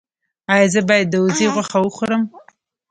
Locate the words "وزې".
1.23-1.47